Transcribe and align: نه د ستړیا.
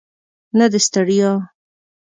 نه 0.57 0.65
د 0.71 0.75
ستړیا. 0.85 1.31